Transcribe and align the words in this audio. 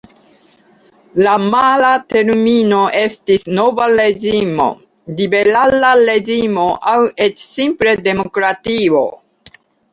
La 1.25 1.33
mala 1.43 1.91
termino 2.13 2.79
estis 3.01 3.45
Nova 3.59 3.87
Reĝimo, 3.93 4.67
Liberala 5.21 5.95
Reĝimo 6.03 6.67
aŭ 6.95 6.99
eĉ 7.29 7.47
simple 7.53 7.99
Demokratio. 8.13 9.07